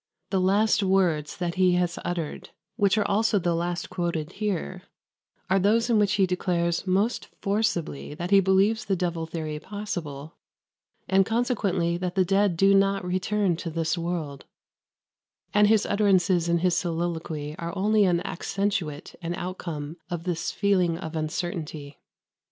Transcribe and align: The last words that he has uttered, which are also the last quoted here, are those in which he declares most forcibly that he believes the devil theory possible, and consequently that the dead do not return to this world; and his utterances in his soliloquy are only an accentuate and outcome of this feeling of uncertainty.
The 0.31 0.41
last 0.41 0.81
words 0.81 1.37
that 1.37 1.53
he 1.61 1.73
has 1.73 1.99
uttered, 2.03 2.49
which 2.75 2.97
are 2.97 3.05
also 3.07 3.37
the 3.37 3.53
last 3.53 3.91
quoted 3.91 4.31
here, 4.31 4.81
are 5.47 5.59
those 5.59 5.91
in 5.91 5.99
which 5.99 6.13
he 6.13 6.25
declares 6.25 6.87
most 6.87 7.27
forcibly 7.39 8.15
that 8.15 8.31
he 8.31 8.39
believes 8.39 8.83
the 8.85 8.95
devil 8.95 9.27
theory 9.27 9.59
possible, 9.59 10.37
and 11.07 11.23
consequently 11.23 11.97
that 11.97 12.15
the 12.15 12.25
dead 12.25 12.57
do 12.57 12.73
not 12.73 13.05
return 13.05 13.55
to 13.57 13.69
this 13.69 13.95
world; 13.95 14.45
and 15.53 15.67
his 15.67 15.85
utterances 15.85 16.49
in 16.49 16.57
his 16.57 16.75
soliloquy 16.75 17.53
are 17.59 17.71
only 17.77 18.03
an 18.03 18.25
accentuate 18.25 19.13
and 19.21 19.35
outcome 19.35 19.97
of 20.09 20.23
this 20.23 20.49
feeling 20.49 20.97
of 20.97 21.15
uncertainty. 21.15 21.99